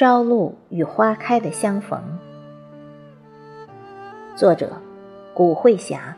[0.00, 2.02] 朝露与花开的相逢。
[4.34, 4.72] 作者：
[5.34, 6.16] 古慧霞，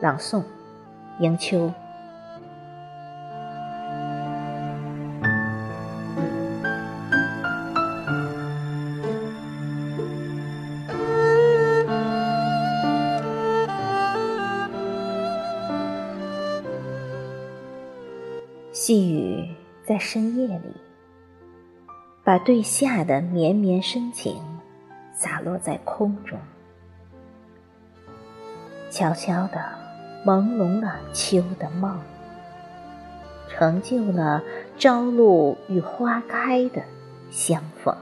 [0.00, 0.42] 朗诵：
[1.20, 1.70] 迎秋。
[18.72, 19.50] 细雨
[19.84, 20.74] 在深夜里，
[22.26, 24.42] 把对夏的绵绵深情
[25.14, 26.36] 洒落在空中，
[28.90, 29.60] 悄悄地
[30.24, 31.96] 朦胧了秋的梦，
[33.48, 34.42] 成就了
[34.76, 36.82] 朝露与花开的
[37.30, 37.96] 相逢。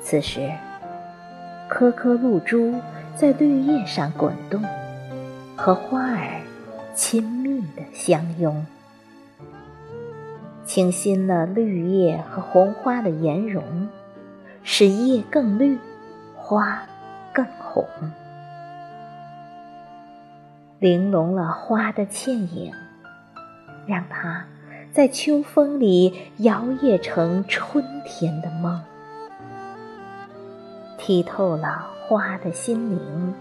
[0.00, 0.50] 此时，
[1.68, 2.74] 颗颗露珠
[3.14, 4.62] 在绿叶上滚动，
[5.54, 6.40] 和花儿。
[6.94, 8.66] 亲密的相拥，
[10.74, 13.62] 清新了绿叶和红花的颜容，
[14.62, 15.76] 使叶更绿，
[16.34, 16.80] 花
[17.30, 17.86] 更红，
[20.78, 22.72] 玲珑了花的倩影，
[23.84, 24.46] 让它
[24.92, 28.80] 在秋风里摇曳成春天的梦，
[30.98, 33.34] 剔透了花的心灵。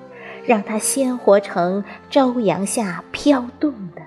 [0.45, 4.01] 让它鲜活成朝阳下飘动的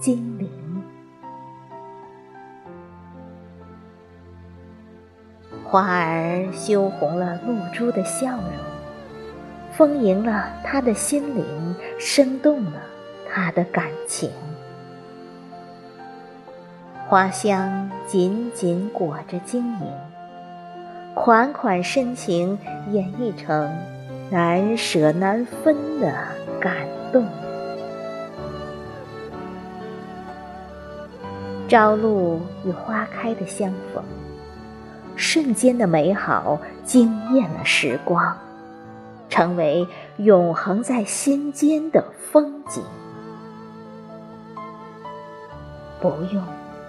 [0.00, 0.48] 精灵，
[5.68, 8.50] 花儿羞红了露珠的笑容，
[9.72, 12.80] 丰盈了他的心灵，生动了
[13.28, 14.30] 他的感情。
[17.08, 19.92] 花香紧紧裹着晶莹，
[21.14, 22.58] 款款深情
[22.92, 23.70] 演绎成。
[24.28, 26.12] 难舍难分的
[26.60, 26.74] 感
[27.12, 27.24] 动，
[31.68, 34.02] 朝露与花开的相逢，
[35.16, 38.36] 瞬间的美好惊艳了时光，
[39.28, 39.88] 成为
[40.18, 42.82] 永恒在心间的风景。
[46.00, 46.44] 不用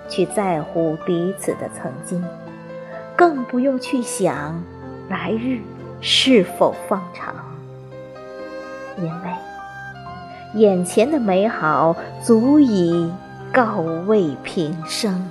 [0.10, 2.24] 去在乎彼此的曾经，
[3.16, 4.62] 更不用去想
[5.10, 5.60] 来日。
[6.00, 7.34] 是否方长？
[8.98, 9.32] 因为
[10.54, 13.12] 眼前的美好足以
[13.52, 15.28] 告慰平生。